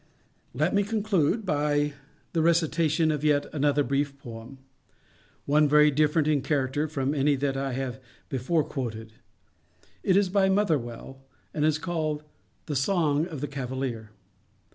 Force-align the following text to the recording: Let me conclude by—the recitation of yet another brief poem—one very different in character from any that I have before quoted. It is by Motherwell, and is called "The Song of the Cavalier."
Let 0.55 0.73
me 0.73 0.81
conclude 0.81 1.45
by—the 1.45 2.41
recitation 2.41 3.11
of 3.11 3.23
yet 3.23 3.45
another 3.53 3.83
brief 3.83 4.17
poem—one 4.17 5.67
very 5.69 5.91
different 5.91 6.27
in 6.27 6.41
character 6.41 6.87
from 6.87 7.13
any 7.13 7.35
that 7.35 7.55
I 7.55 7.73
have 7.73 7.99
before 8.27 8.63
quoted. 8.63 9.13
It 10.01 10.17
is 10.17 10.29
by 10.29 10.49
Motherwell, 10.49 11.21
and 11.53 11.63
is 11.63 11.77
called 11.77 12.23
"The 12.65 12.75
Song 12.75 13.27
of 13.27 13.41
the 13.41 13.47
Cavalier." 13.47 14.09